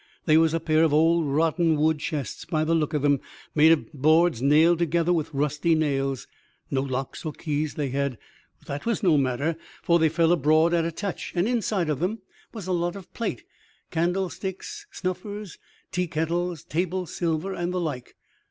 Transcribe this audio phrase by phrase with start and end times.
[0.25, 3.19] They was a pair of old rotten wood chests, by the look of them,
[3.53, 6.25] made of boards nailed together with rusty nails.
[6.71, 8.17] No locks or keys they had;
[8.57, 11.99] but that was no matter, for they fell abroad at a touch, and inside of
[11.99, 12.17] them
[12.51, 13.43] was a lot of plate
[13.91, 15.59] candlesticks, snuffers,
[15.91, 18.15] tea kettles, table silver, and the like.